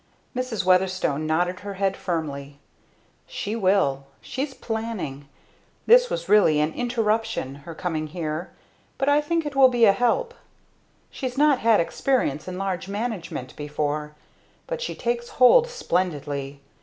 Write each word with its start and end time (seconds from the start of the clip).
Mrs. 0.35 0.65
Weatherstone 0.65 1.27
nodded 1.27 1.59
her 1.59 1.75
head 1.75 1.95
firmly. 1.95 2.57
"She 3.27 3.55
will. 3.55 4.07
She's 4.19 4.55
planning. 4.55 5.29
This 5.85 6.09
was 6.09 6.27
really 6.27 6.59
an 6.59 6.73
interruption 6.73 7.53
her 7.69 7.75
coming 7.75 8.07
here, 8.07 8.49
but 8.97 9.07
I 9.09 9.21
think 9.21 9.45
it 9.45 9.55
will 9.55 9.69
be 9.69 9.85
a 9.85 9.91
help 9.93 10.33
she's 11.11 11.37
not 11.37 11.59
had 11.59 11.79
experience 11.79 12.47
in 12.47 12.57
large 12.57 12.87
management 12.87 13.55
before, 13.55 14.15
but 14.65 14.81
she 14.81 14.95
takes 14.95 15.29
hold 15.29 15.67
splendidly. 15.67 16.61